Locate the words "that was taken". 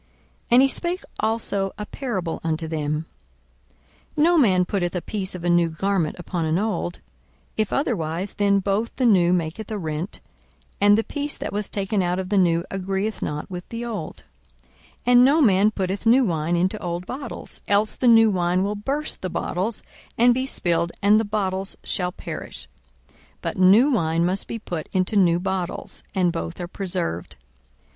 11.37-12.01